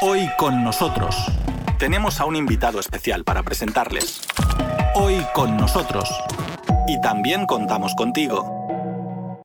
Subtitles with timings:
[0.00, 1.16] Hoy con nosotros
[1.80, 4.20] tenemos a un invitado especial para presentarles.
[4.94, 6.08] Hoy con nosotros.
[6.86, 8.57] Y también contamos contigo.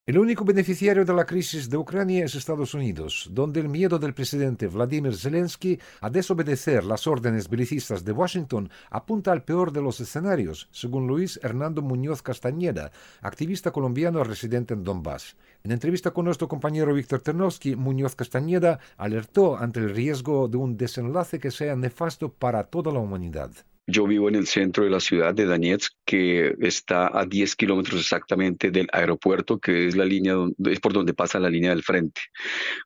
[0.06, 4.14] El único beneficiario de la crisis de Ucrania es Estados Unidos, donde el miedo del
[4.14, 10.02] presidente Vladimir Zelensky a desobedecer las órdenes belicistas de Washington apunta al peor de los
[10.02, 15.38] escenarios, según Luis Hernando Muñoz Castañeda, activista colombiano residente en Donbass.
[15.64, 20.76] En entrevista con nuestro compañero Víctor Ternovsky, Muñoz Castañeda alertó ante el riesgo de un
[20.76, 23.52] desenlace que sea nefasto para toda la humanidad.
[23.86, 28.00] Yo vivo en el centro de la ciudad de Donetsk, que está a 10 kilómetros
[28.00, 32.22] exactamente del aeropuerto, que es la línea es por donde pasa la línea del frente.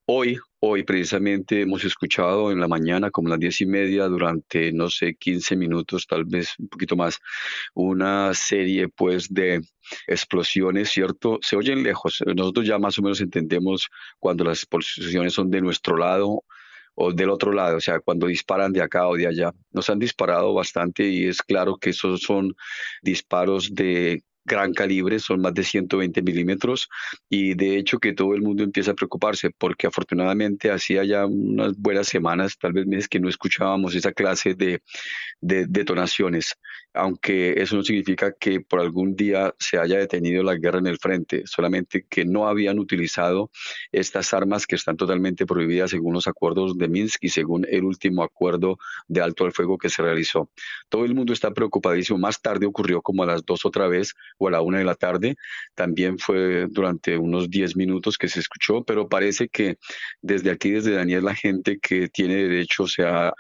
[0.06, 4.90] Hoy, hoy precisamente hemos escuchado en la mañana, como las 10 y media, durante, no
[4.90, 7.20] sé, 15 minutos, tal vez un poquito más,
[7.76, 9.62] una serie pues de
[10.08, 11.38] explosiones, ¿cierto?
[11.44, 12.24] Se oyen lejos.
[12.26, 13.88] Nosotros ya más o menos entendemos
[14.20, 16.44] cuando las explosiones son de nuestro lado
[17.00, 19.54] o del otro lado, o sea, cuando disparan de acá o de allá.
[19.72, 22.56] Nos han disparado bastante y es claro que esos son
[23.04, 26.90] disparos de gran calibre, son más de 120 milímetros
[27.30, 31.78] y de hecho que todo el mundo empieza a preocuparse porque afortunadamente hacía ya unas
[31.78, 34.82] buenas semanas, tal vez meses que no escuchábamos esa clase de,
[35.42, 36.56] de detonaciones,
[36.94, 40.98] aunque eso no significa que por algún día se haya detenido la guerra en el
[40.98, 43.52] frente, solamente que no habían utilizado
[43.92, 48.24] estas armas que están totalmente prohibidas según los acuerdos de Minsk y según el último
[48.24, 50.50] acuerdo de alto al fuego que se realizó.
[50.90, 52.18] Todo el mundo está preocupadísimo.
[52.18, 54.96] Más tarde ocurrió como a las dos otra vez o a la una de la
[54.96, 55.36] tarde.
[55.76, 59.78] También fue durante unos diez minutos que se escuchó, pero parece que
[60.22, 63.34] desde aquí, desde Daniel, la gente que tiene derecho, o sea,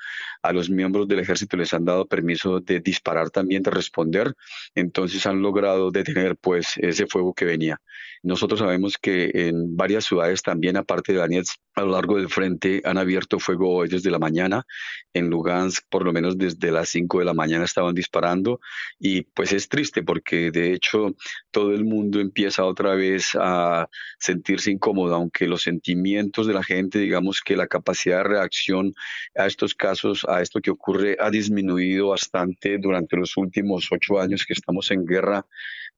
[0.48, 4.34] a los miembros del ejército les han dado permiso de disparar también, de responder.
[4.76, 7.82] Entonces han logrado detener pues ese fuego que venía.
[8.24, 12.82] Nosotros sabemos que en varias ciudades también, aparte de Donetsk, a lo largo del frente
[12.84, 14.66] han abierto fuego hoy desde la mañana.
[15.14, 18.60] En Lugansk, por lo menos desde las 5 de la mañana estaban disparando.
[19.00, 21.16] Y pues es triste porque de hecho
[21.52, 27.00] todo el mundo empieza otra vez a sentirse incómodo, aunque los sentimientos de la gente,
[27.00, 28.94] digamos que la capacidad de reacción
[29.36, 34.54] a estos casos, esto que ocurre, ha disminuido bastante durante los últimos ocho años que
[34.54, 35.46] estamos en guerra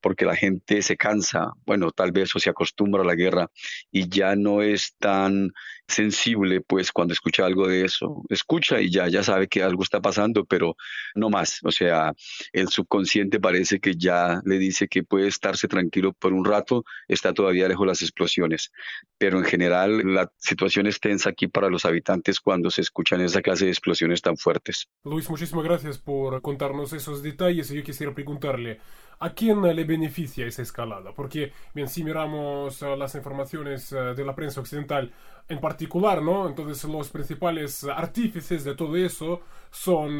[0.01, 3.49] porque la gente se cansa, bueno, tal vez o se acostumbra a la guerra
[3.91, 5.51] y ya no es tan
[5.89, 9.99] sensible, pues cuando escucha algo de eso, escucha y ya, ya sabe que algo está
[10.01, 10.75] pasando, pero
[11.15, 11.59] no más.
[11.63, 12.13] O sea,
[12.53, 17.33] el subconsciente parece que ya le dice que puede estarse tranquilo por un rato, está
[17.33, 18.71] todavía lejos las explosiones.
[19.17, 23.41] Pero en general la situación es tensa aquí para los habitantes cuando se escuchan esa
[23.41, 24.87] clase de explosiones tan fuertes.
[25.03, 28.79] Luis, muchísimas gracias por contarnos esos detalles y yo quisiera preguntarle,
[29.19, 31.13] ¿a quién le beneficia esa escalada?
[31.13, 35.12] Porque, bien, si miramos uh, las informaciones uh, de la prensa occidental
[35.47, 36.47] en particular, ¿no?
[36.47, 39.41] Entonces los principales artífices de todo eso
[39.72, 40.19] son,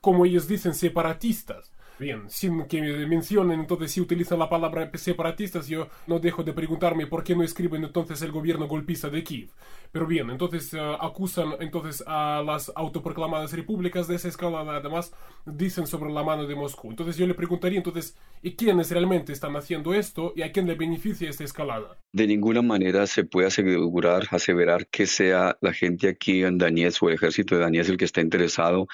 [0.00, 1.72] como ellos dicen, separatistas.
[2.02, 7.06] Bien, sin que mencionen entonces si utilizan la palabra separatistas, yo no dejo de preguntarme
[7.06, 9.50] por qué no escriben entonces el gobierno golpista de Kiev.
[9.92, 15.14] Pero bien, entonces uh, acusan entonces a las autoproclamadas repúblicas de esa escalada, además
[15.46, 16.90] dicen sobre la mano de Moscú.
[16.90, 20.74] Entonces yo le preguntaría entonces, ¿y quiénes realmente están haciendo esto y a quién le
[20.74, 21.98] beneficia esta escalada?
[22.12, 27.10] De ninguna manera se puede asegurar, aseverar que sea la gente aquí en Donetsk o
[27.10, 28.88] el ejército de Donetsk el que está interesado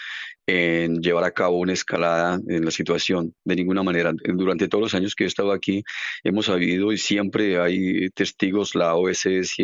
[0.48, 4.14] en llevar a cabo una escalada en la situación, de ninguna manera.
[4.24, 5.84] Durante todos los años que he estado aquí,
[6.24, 9.56] hemos sabido y siempre hay testigos, la OSS,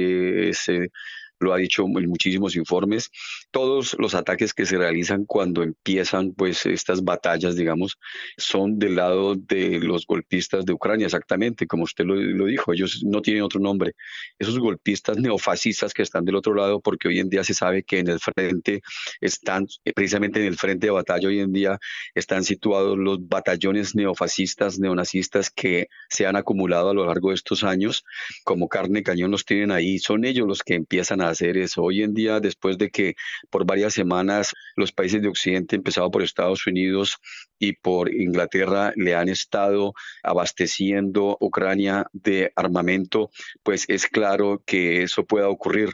[1.40, 3.10] lo ha dicho en muchísimos informes,
[3.50, 7.98] todos los ataques que se realizan cuando empiezan pues estas batallas, digamos,
[8.36, 13.02] son del lado de los golpistas de Ucrania, exactamente, como usted lo, lo dijo, ellos
[13.04, 13.94] no tienen otro nombre.
[14.38, 17.98] Esos golpistas neofascistas que están del otro lado, porque hoy en día se sabe que
[17.98, 18.82] en el frente
[19.20, 21.78] están, precisamente en el frente de batalla hoy en día,
[22.14, 27.64] están situados los batallones neofascistas, neonazistas que se han acumulado a lo largo de estos
[27.64, 28.04] años,
[28.44, 31.82] como carne cañón los tienen ahí, son ellos los que empiezan a hacer eso.
[31.82, 33.14] Hoy en día, después de que
[33.50, 37.18] por varias semanas los países de Occidente, empezado por Estados Unidos
[37.58, 43.30] y por Inglaterra, le han estado abasteciendo Ucrania de armamento,
[43.62, 45.90] pues es claro que eso pueda ocurrir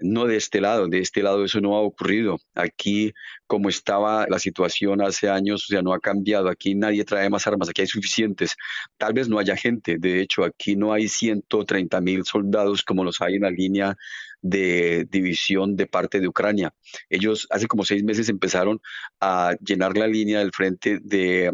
[0.00, 2.38] no de este lado, de este lado eso no ha ocurrido.
[2.54, 3.12] Aquí,
[3.46, 6.48] como estaba la situación hace años, o sea, no ha cambiado.
[6.48, 8.56] Aquí nadie trae más armas, aquí hay suficientes.
[8.96, 13.20] Tal vez no haya gente, de hecho, aquí no hay 130 mil soldados como los
[13.20, 13.96] hay en la línea
[14.40, 16.74] de división de parte de Ucrania.
[17.08, 18.80] Ellos hace como seis meses empezaron
[19.20, 21.52] a llenar la línea del frente de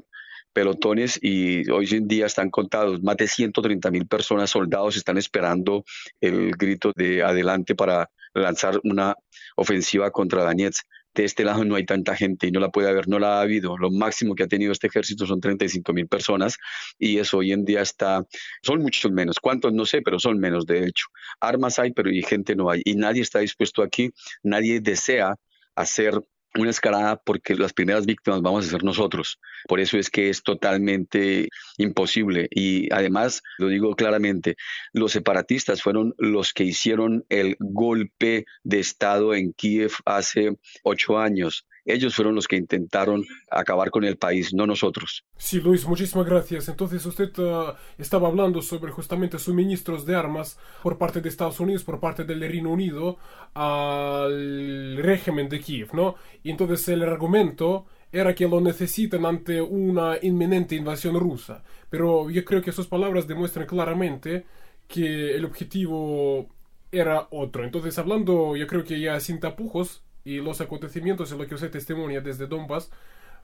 [0.53, 5.85] pelotones y hoy en día están contados más de 130 mil personas, soldados, están esperando
[6.21, 8.11] el grito de adelante para
[8.43, 9.15] lanzar una
[9.57, 10.87] ofensiva contra Donetsk.
[11.15, 13.41] De este lado no hay tanta gente y no la puede haber, no la ha
[13.41, 13.77] habido.
[13.77, 16.59] Lo máximo que ha tenido este ejército son 35 mil personas
[16.99, 18.25] y eso hoy en día está,
[18.63, 19.37] son muchos menos.
[19.41, 19.73] ¿Cuántos?
[19.73, 21.07] No sé, pero son menos de hecho.
[21.41, 22.83] Armas hay, pero y gente no hay.
[22.85, 24.11] Y nadie está dispuesto aquí,
[24.43, 25.35] nadie desea
[25.75, 26.21] hacer
[26.57, 29.39] una escalada porque las primeras víctimas vamos a ser nosotros.
[29.67, 32.49] Por eso es que es totalmente imposible.
[32.51, 34.57] Y además, lo digo claramente,
[34.93, 41.67] los separatistas fueron los que hicieron el golpe de Estado en Kiev hace ocho años.
[41.89, 45.25] Ellos fueron los que intentaron acabar con el país, no nosotros.
[45.37, 46.69] Sí, Luis, muchísimas gracias.
[46.69, 51.85] Entonces usted uh, estaba hablando sobre justamente suministros de armas por parte de Estados Unidos,
[51.85, 53.17] por parte del Reino Unido
[53.55, 56.17] al régimen de Kiev, ¿no?
[56.43, 61.63] Y entonces el argumento era que lo necesitan ante una inminente invasión rusa.
[61.91, 64.45] Pero yo creo que sus palabras demuestran claramente
[64.87, 66.49] que el objetivo
[66.91, 67.65] era otro.
[67.65, 71.71] Entonces, hablando, yo creo que ya sin tapujos, y los acontecimientos en los que usted
[71.71, 72.91] testimonia desde Donbass,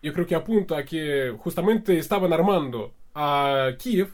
[0.03, 4.11] yo creo que apunta a que justamente estaban armando a Kiev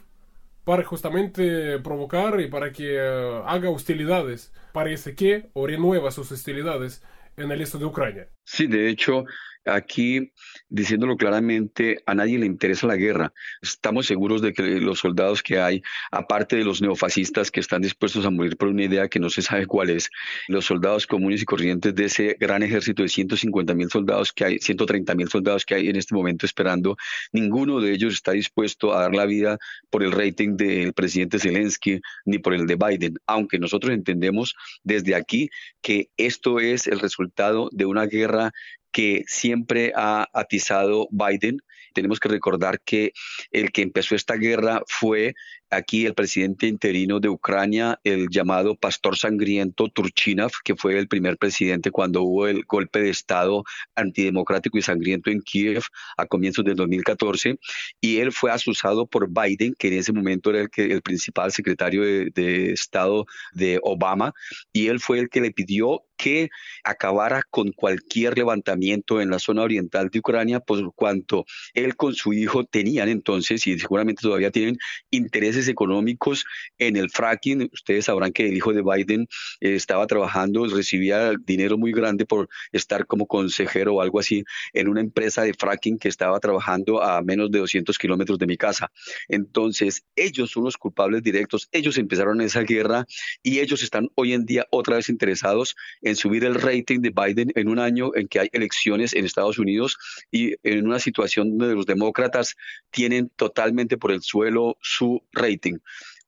[0.65, 4.53] para justamente provocar y para que eh, haga hostilidades.
[4.73, 7.03] Parece que, o renueva sus hostilidades
[7.37, 8.29] en el este de Ucrania.
[8.45, 9.25] Sí, de hecho,
[9.67, 10.33] Aquí,
[10.71, 13.33] diciéndolo claramente, a nadie le interesa la guerra.
[13.61, 18.25] Estamos seguros de que los soldados que hay, aparte de los neofascistas que están dispuestos
[18.25, 20.11] a morir por una idea que no se sabe cuál es,
[20.49, 24.59] los soldados comunes y corrientes de ese gran ejército de 150 mil soldados que hay,
[24.59, 26.97] 130 mil soldados que hay en este momento esperando,
[27.33, 29.59] ninguno de ellos está dispuesto a dar la vida
[29.91, 34.55] por el rating del presidente Zelensky ni por el de Biden, aunque nosotros entendemos
[34.85, 35.51] desde aquí
[35.83, 38.53] que esto es el resultado de una guerra
[38.93, 41.63] que siempre ha atizado Biden.
[41.95, 43.13] Tenemos que recordar que
[43.51, 45.35] el que empezó esta guerra fue
[45.71, 51.39] aquí el presidente interino de Ucrania, el llamado pastor sangriento Turchinov, que fue el primer
[51.39, 53.65] presidente cuando hubo el golpe de Estado
[53.95, 55.83] antidemocrático y sangriento en Kiev
[56.17, 57.59] a comienzos del 2014,
[58.01, 61.53] y él fue asusado por Biden, que en ese momento era el, que, el principal
[61.53, 64.33] secretario de, de Estado de Obama,
[64.73, 66.51] y él fue el que le pidió que
[66.85, 72.35] acabara con cualquier levantamiento en la zona oriental de Ucrania, por cuanto él con su
[72.35, 74.77] hijo tenían entonces, y seguramente todavía tienen,
[75.11, 76.45] intereses económicos
[76.79, 77.71] en el fracking.
[77.73, 79.29] Ustedes sabrán que el hijo de Biden
[79.61, 84.89] eh, estaba trabajando, recibía dinero muy grande por estar como consejero o algo así en
[84.89, 88.91] una empresa de fracking que estaba trabajando a menos de 200 kilómetros de mi casa.
[89.29, 91.69] Entonces, ellos son los culpables directos.
[91.73, 93.07] Ellos empezaron esa guerra
[93.43, 97.53] y ellos están hoy en día otra vez interesados en subir el rating de Biden
[97.55, 99.97] en un año en que hay elecciones en Estados Unidos
[100.31, 102.57] y en una situación donde los demócratas
[102.91, 105.50] tienen totalmente por el suelo su rating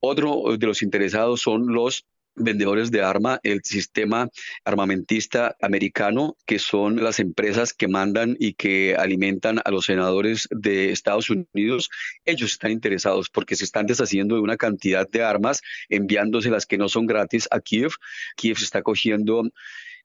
[0.01, 4.29] otro de los interesados son los vendedores de arma, el sistema
[4.65, 10.93] armamentista americano, que son las empresas que mandan y que alimentan a los senadores de
[10.93, 11.91] Estados Unidos,
[12.25, 16.89] ellos están interesados porque se están deshaciendo de una cantidad de armas, enviándoselas que no
[16.89, 17.93] son gratis a Kiev.
[18.37, 19.45] Kiev se está cogiendo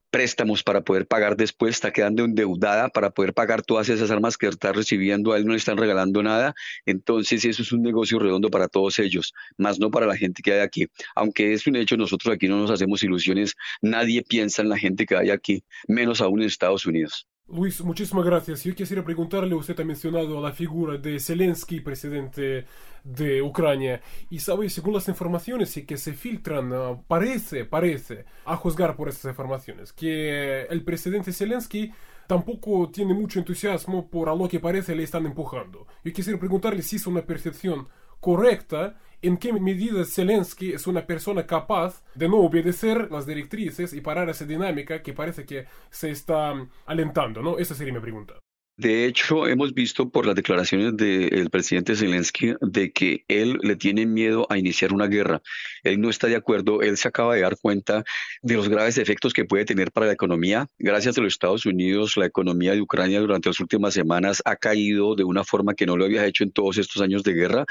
[0.10, 4.48] préstamos para poder pagar después, está quedando endeudada para poder pagar todas esas armas que
[4.48, 6.54] está recibiendo, a él no le están regalando nada,
[6.86, 10.54] entonces eso es un negocio redondo para todos ellos, más no para la gente que
[10.54, 10.88] hay aquí.
[11.16, 15.06] Aunque es un hecho, nosotros aquí no nos hacemos ilusiones, nadie piensa en la gente
[15.06, 17.28] que hay aquí, menos aún en Estados Unidos.
[17.50, 18.66] Luis, muchísimas gracias.
[18.66, 22.66] Yo quisiera preguntarle, usted ha mencionado la figura de Zelensky, presidente
[23.06, 28.98] de Ucrania, y sabe, según las informaciones que se filtran, ah, parece, parece, a juzgar
[28.98, 31.94] por estas informaciones, que el presidente Zelensky
[32.28, 35.88] tampoco tiene mucho entusiasmo por a lo que parece le están empujando.
[36.04, 37.88] Yo quisiera preguntarle si es una percepción
[38.20, 44.02] correcta en qué medida Zelensky es una persona capaz de no obedecer las directrices y
[44.02, 46.54] parar esa dinámica que parece que se está
[46.86, 47.58] alentando, ¿no?
[47.58, 48.36] Esa sería mi pregunta.
[48.80, 54.06] De hecho, hemos visto por las declaraciones del presidente Zelensky de que él le tiene
[54.06, 55.42] miedo a iniciar una guerra.
[55.82, 58.04] Él no está de acuerdo, él se acaba de dar cuenta
[58.44, 60.68] de los graves efectos que puede tener para la economía.
[60.78, 65.16] Gracias a los Estados Unidos, la economía de Ucrania durante las últimas semanas ha caído
[65.16, 67.66] de una forma que no lo había hecho en todos estos años de guerra.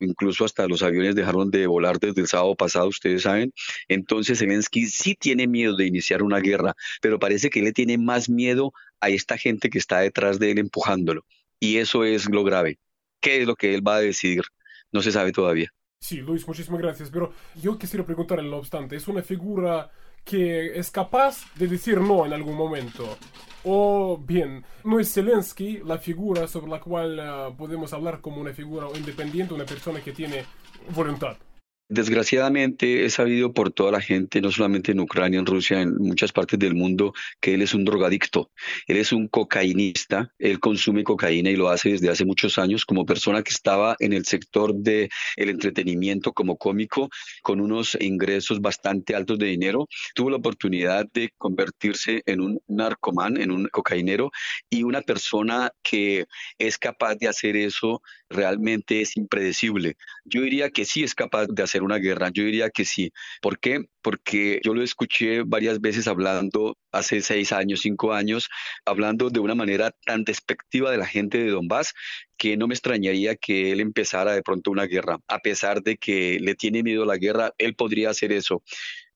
[0.00, 3.52] Incluso hasta los aviones dejaron de volar desde el sábado pasado, ustedes saben.
[3.86, 8.28] Entonces Zelensky sí tiene miedo de iniciar una guerra, pero parece que le tiene más
[8.28, 11.24] miedo a esta gente que está detrás de él empujándolo.
[11.60, 12.78] Y eso es lo grave.
[13.20, 14.44] ¿Qué es lo que él va a decidir?
[14.92, 15.72] No se sabe todavía.
[16.00, 17.10] Sí, Luis, muchísimas gracias.
[17.10, 19.90] Pero yo quisiera preguntarle, no obstante, ¿es una figura
[20.24, 23.18] que es capaz de decir no en algún momento?
[23.64, 28.52] O bien, ¿no es Zelensky la figura sobre la cual eh, podemos hablar como una
[28.52, 30.44] figura independiente, una persona que tiene
[30.94, 31.36] voluntad?
[31.90, 36.32] Desgraciadamente he sabido por toda la gente, no solamente en Ucrania, en Rusia, en muchas
[36.32, 38.50] partes del mundo, que él es un drogadicto.
[38.86, 43.06] Él es un cocainista, él consume cocaína y lo hace desde hace muchos años como
[43.06, 47.08] persona que estaba en el sector del el entretenimiento como cómico
[47.42, 49.88] con unos ingresos bastante altos de dinero.
[50.14, 54.30] Tuvo la oportunidad de convertirse en un narcomán, en un cocainero
[54.68, 56.26] y una persona que
[56.58, 59.96] es capaz de hacer eso realmente es impredecible.
[60.26, 63.12] Yo diría que sí es capaz de hacer una guerra, yo diría que sí.
[63.40, 63.84] ¿Por qué?
[64.02, 68.48] Porque yo lo escuché varias veces hablando hace seis años, cinco años,
[68.84, 71.94] hablando de una manera tan despectiva de la gente de Donbass
[72.36, 75.18] que no me extrañaría que él empezara de pronto una guerra.
[75.28, 78.62] A pesar de que le tiene miedo a la guerra, él podría hacer eso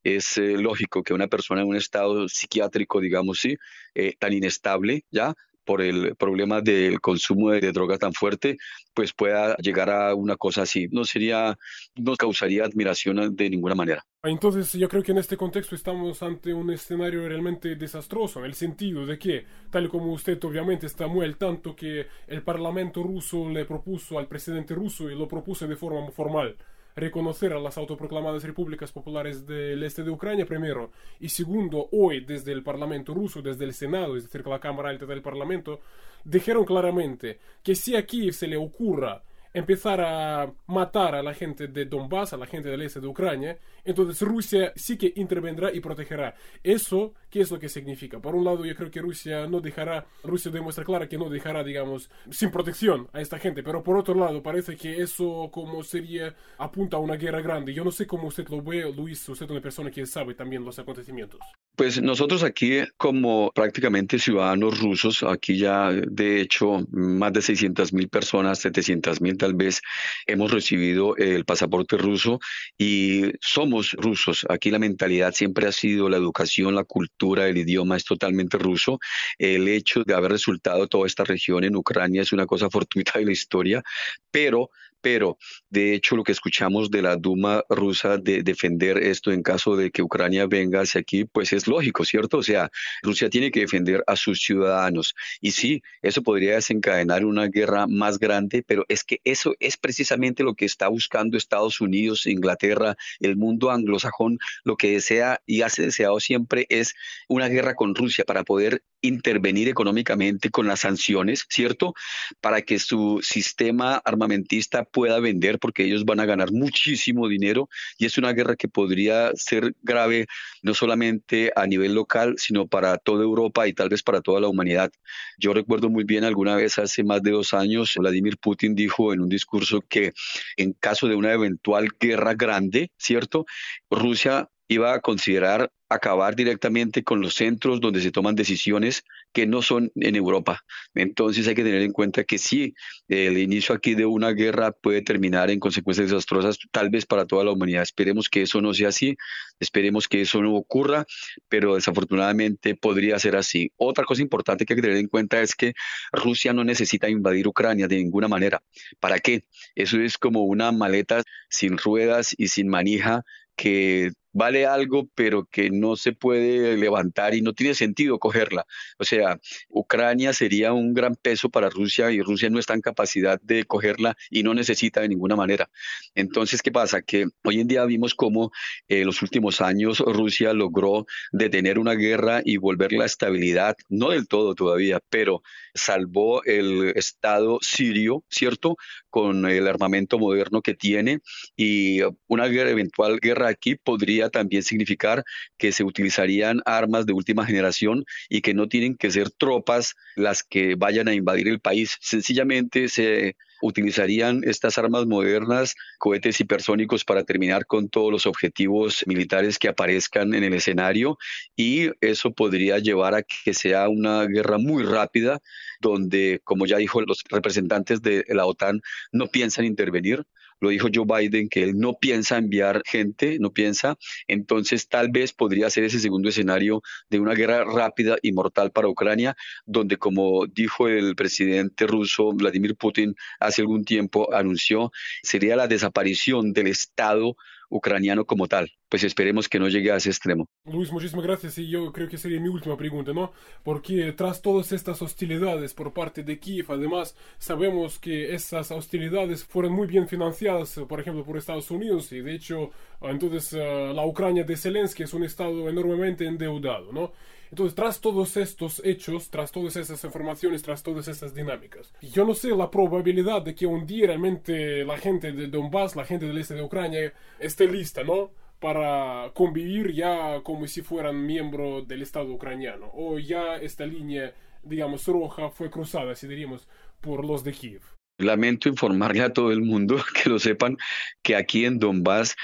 [0.04, 3.57] es eh, lógico que una persona en un estado psiquiátrico, digamos sí,
[3.95, 5.35] eh, tan inestable, ¿ya?
[5.64, 8.59] Por el problema del consumo de, droga tan fuerte,
[8.95, 10.88] pues pueda llegar a una cosa así.
[10.90, 11.57] No sería,
[11.97, 14.04] no causaría admiración de ninguna manera.
[14.25, 18.54] Entonces yo creo que en este contexto estamos ante un escenario realmente desastroso, en el
[18.54, 23.49] sentido de que, tal como usted obviamente está muy al tanto, que el Parlamento ruso
[23.49, 26.57] le propuso al presidente ruso y lo propuso de forma formal
[26.96, 32.52] reconocer a las autoproclamadas repúblicas populares del este de Ucrania primero y segundo hoy desde
[32.52, 35.80] el Parlamento ruso, desde el Senado, es decir, la Cámara Alta del Parlamento,
[36.25, 39.22] dijeron claramente que si aquí se le ocurra
[39.52, 43.59] empezar a matar a la gente de Donbass, a la gente del este de Ucrania,
[43.85, 46.35] entonces Rusia sí que intervendrá y protegerá.
[46.62, 48.21] Eso, ¿qué es lo que significa?
[48.21, 51.62] Por un lado, yo creo que Rusia no dejará, Rusia demuestra clara que no dejará,
[51.62, 56.35] digamos, sin protección a esta gente, pero por otro lado, parece que eso como sería,
[56.59, 57.75] apunta a una guerra grande.
[57.75, 60.64] Yo no sé cómo usted lo ve, Luis, usted es una persona que sabe también
[60.64, 61.40] los acontecimientos.
[61.76, 68.09] Pues nosotros aquí, como prácticamente ciudadanos rusos, aquí ya de hecho más de 600 mil
[68.09, 69.82] personas, 700 mil tal vez,
[70.28, 72.38] hemos recibido el pasaporte ruso
[72.78, 74.46] y somos rusos.
[74.49, 79.00] Aquí la mentalidad siempre ha sido la educación, la cultura, el idioma es totalmente ruso.
[79.38, 83.25] El hecho de haber resultado toda esta región en Ucrania es una cosa fortuita de
[83.25, 83.82] la historia,
[84.30, 84.70] pero
[85.02, 85.37] pero
[85.68, 89.90] de hecho lo que escuchamos de la Duma rusa de defender esto en caso de
[89.90, 92.38] que Ucrania venga hacia aquí, pues es lógico, ¿cierto?
[92.38, 92.71] O sea,
[93.02, 95.14] Rusia tiene que defender a sus ciudadanos.
[95.40, 100.42] Y sí, eso podría desencadenar una guerra más grande, pero es que eso es precisamente
[100.42, 105.82] lo que está buscando Estados Unidos, Inglaterra, el mundo anglosajón, lo que desea y hace
[105.82, 106.94] deseado siempre es
[107.28, 111.94] una guerra con Rusia para poder intervenir económicamente con las sanciones, ¿cierto?
[112.40, 117.68] Para que su sistema armamentista pueda vender porque ellos van a ganar muchísimo dinero
[117.99, 120.26] y es una guerra que podría ser grave
[120.62, 124.49] no solamente a nivel local, sino para toda Europa y tal vez para toda la
[124.49, 124.92] humanidad.
[125.38, 129.20] Yo recuerdo muy bien alguna vez hace más de dos años, Vladimir Putin dijo en
[129.20, 130.12] un discurso que
[130.56, 133.46] en caso de una eventual guerra grande, ¿cierto?
[133.90, 139.62] Rusia iba a considerar acabar directamente con los centros donde se toman decisiones que no
[139.62, 140.64] son en Europa.
[140.95, 142.75] Entonces hay que tener en cuenta que sí,
[143.09, 147.45] el inicio aquí de una guerra puede terminar en consecuencias desastrosas, tal vez para toda
[147.45, 147.83] la humanidad.
[147.83, 149.17] Esperemos que eso no sea así,
[149.61, 151.05] esperemos que eso no ocurra,
[151.49, 153.71] pero desafortunadamente podría ser así.
[153.76, 155.75] Otra cosa importante que hay que tener en cuenta es que
[156.12, 158.62] Rusia no necesita invadir Ucrania de ninguna manera.
[159.00, 159.45] ¿Para qué?
[159.75, 163.25] Eso es como una maleta sin ruedas y sin manija
[163.57, 168.67] que vale algo, pero que no se puede levantar y no tiene sentido cogerla.
[168.99, 173.41] O sea, Ucrania sería un gran peso para Rusia y Rusia no está en capacidad
[173.43, 175.69] de cogerla y no necesita de ninguna manera.
[176.15, 177.03] Entonces, ¿qué pasa?
[177.03, 178.51] Que hoy en día vimos cómo
[178.89, 184.29] en los últimos años Rusia logró detener una guerra y volver la estabilidad, no del
[184.29, 185.43] todo todavía, pero
[185.75, 188.77] salvó el Estado sirio, ¿cierto?
[189.09, 191.21] Con el armamento moderno que tiene
[191.57, 195.25] y una eventual guerra aquí podría también significar
[195.59, 200.43] que se utilizarían armas de última generación y que no tienen que ser tropas las
[200.43, 201.97] que vayan a invadir el país.
[202.00, 209.59] Sencillamente se utilizarían estas armas modernas, cohetes hipersónicos para terminar con todos los objetivos militares
[209.59, 211.17] que aparezcan en el escenario
[211.57, 215.41] y eso podría llevar a que sea una guerra muy rápida
[215.81, 218.81] donde, como ya dijo los representantes de la OTAN,
[219.12, 220.25] no piensan intervenir,
[220.62, 225.33] lo dijo Joe Biden, que él no piensa enviar gente, no piensa, entonces tal vez
[225.33, 230.47] podría ser ese segundo escenario de una guerra rápida y mortal para Ucrania, donde como
[230.47, 234.92] dijo el presidente ruso Vladimir Putin hace algún tiempo, anunció,
[235.25, 237.37] sería la desaparición del Estado
[237.73, 238.71] ucraniano como tal.
[238.88, 240.47] Pues esperemos que no llegue a ese extremo.
[240.71, 243.33] Luis, muchísimas gracias y yo creo que sería mi última pregunta, ¿no?
[243.64, 249.73] Porque tras todas estas hostilidades por parte de Kiev, además sabemos que esas hostilidades fueron
[249.73, 254.45] muy bien financiadas, por ejemplo, por Estados Unidos y de hecho entonces eh, la Ucrania
[254.45, 257.12] de Zelensky es un estado enormemente endeudado, ¿no?
[257.52, 262.35] Entonces, tras todos estos hechos, tras todas esas informaciones, tras todas esas dinámicas, yo no
[262.35, 266.38] sé la probabilidad de que un día realmente la gente de Donbass, la gente del
[266.38, 268.30] este de Ucrania, esté lista, ¿no?
[268.59, 272.90] Para convivir ya como si fueran miembro del Estado ucraniano.
[272.94, 274.32] O ya esta línea,
[274.62, 276.66] digamos, roja fue cruzada, si diríamos,
[277.02, 277.82] por los de Kiev.
[278.16, 280.78] Lamento informarle a todo el mundo que lo sepan
[281.21, 282.35] que aquí en Donbass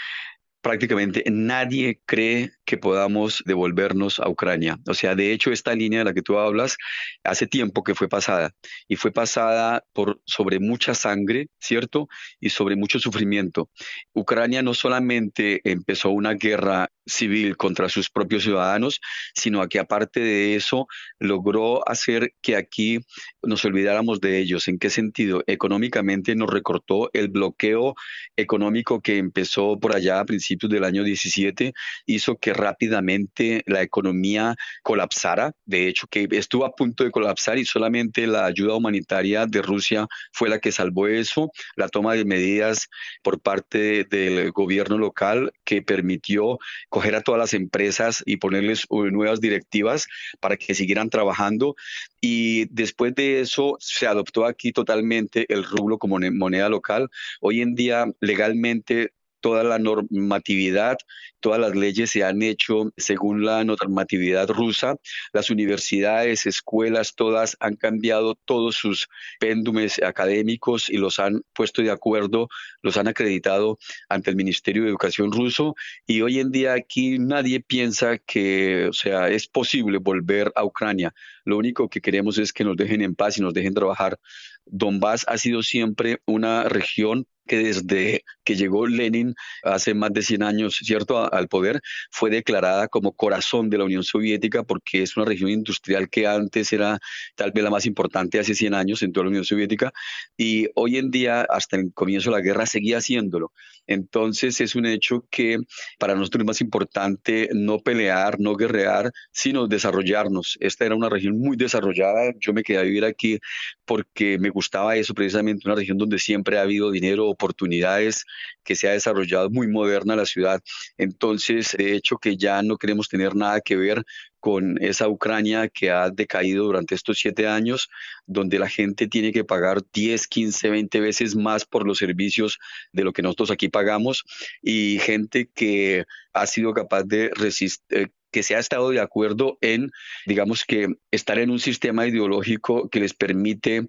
[0.61, 4.79] prácticamente nadie cree que podamos devolvernos a Ucrania.
[4.87, 6.77] O sea, de hecho, esta línea de la que tú hablas,
[7.25, 8.53] hace tiempo que fue pasada
[8.87, 12.09] y fue pasada por sobre mucha sangre, ¿cierto?
[12.41, 13.71] Y sobre mucho sufrimiento.
[14.13, 19.01] Ucrania no solamente empezó una guerra civil contra sus propios ciudadanos,
[19.35, 23.01] sino que aparte de eso logró hacer que aquí
[23.43, 24.69] nos olvidáramos de ellos.
[24.69, 25.43] ¿En qué sentido?
[25.47, 27.95] Económicamente nos recortó el bloqueo
[28.37, 31.73] económico que empezó por allá a principios del año 17,
[32.05, 37.65] hizo que rápidamente la economía colapsara, de hecho que estuvo a punto de colapsar y
[37.65, 42.89] solamente la ayuda humanitaria de Rusia fue la que salvó eso, la toma de medidas
[43.23, 49.41] por parte del gobierno local que permitió coger a todas las empresas y ponerles nuevas
[49.41, 50.07] directivas
[50.41, 51.77] para que siguieran trabajando.
[52.21, 57.09] Y después de eso se adoptó aquí totalmente el rublo como moneda local.
[57.41, 60.99] Hoy en día legalmente toda la normatividad,
[61.41, 64.97] todas las leyes se han hecho según la normatividad rusa.
[65.33, 69.09] Las universidades, escuelas, todas han cambiado todos sus
[69.41, 72.49] péndumes académicos y los han puesto de acuerdo,
[72.83, 73.79] los han acreditado
[74.09, 75.75] ante el Ministerio de Educación ruso.
[76.07, 81.15] Y hoy en día aquí nadie piensa que, o sea, es posible volver a Ucrania.
[81.45, 84.19] Lo único que queremos es que nos dejen en paz y nos dejen trabajar.
[84.67, 90.43] Donbass ha sido siempre una región que desde que llegó Lenin hace más de 100
[90.45, 95.27] años, ¿cierto?, al poder, fue declarada como corazón de la Unión Soviética porque es una
[95.27, 96.99] región industrial que antes era
[97.35, 99.93] tal vez la más importante hace 100 años en toda la Unión Soviética
[100.37, 103.53] y hoy en día, hasta el comienzo de la guerra, seguía haciéndolo.
[103.89, 105.59] Entonces es un hecho que
[105.99, 110.59] para nosotros es más importante no pelear, no guerrear, sino desarrollarnos.
[110.61, 112.33] Esta era una región muy desarrollada.
[112.39, 113.39] Yo me quedé a vivir aquí
[113.87, 118.25] porque me gustaba eso, precisamente una región donde siempre ha habido dinero, oportunidades,
[118.65, 120.61] que se ha desarrollado muy moderna la ciudad.
[120.99, 124.05] Entonces, de hecho, que ya no queremos tener nada que ver
[124.41, 127.89] con esa Ucrania que ha decaído durante estos siete años,
[128.27, 132.59] donde la gente tiene que pagar 10, 15, 20 veces más por los servicios
[132.93, 134.25] de lo que nosotros aquí pagamos
[134.63, 139.59] y gente que ha sido capaz de resistir, eh, que se ha estado de acuerdo
[139.61, 139.91] en,
[140.27, 143.89] digamos que, estar en un sistema ideológico que les permite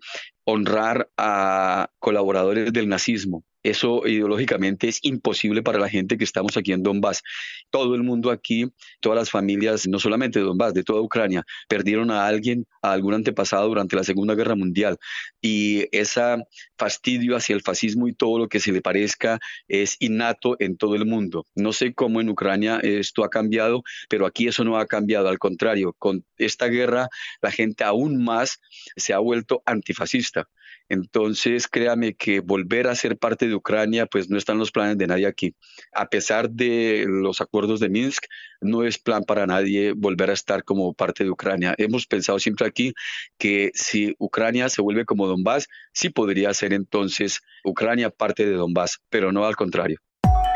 [0.49, 3.43] honrar a colaboradores del nazismo.
[3.63, 7.21] Eso ideológicamente es imposible para la gente que estamos aquí en Donbass.
[7.69, 12.11] Todo el mundo aquí, todas las familias, no solamente de Donbass, de toda Ucrania, perdieron
[12.11, 14.97] a alguien, a algún antepasado durante la Segunda Guerra Mundial.
[15.41, 16.43] Y ese
[16.77, 20.95] fastidio hacia el fascismo y todo lo que se le parezca es innato en todo
[20.95, 21.45] el mundo.
[21.55, 25.27] No sé cómo en Ucrania esto ha cambiado, pero aquí eso no ha cambiado.
[25.27, 27.09] Al contrario, con esta guerra
[27.41, 28.59] la gente aún más
[28.95, 30.47] se ha vuelto antifascista.
[30.89, 35.07] Entonces, créame que volver a ser parte de Ucrania, pues no están los planes de
[35.07, 35.55] nadie aquí.
[35.93, 38.25] A pesar de los acuerdos de Minsk,
[38.61, 41.75] no es plan para nadie volver a estar como parte de Ucrania.
[41.77, 42.93] Hemos pensado siempre aquí
[43.37, 48.99] que si Ucrania se vuelve como Donbass, sí podría ser entonces Ucrania parte de Donbass,
[49.09, 49.99] pero no al contrario.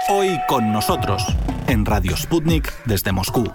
[0.10, 1.23] Hoy con nosotros,
[1.67, 3.52] en Radio Sputnik desde Moscú.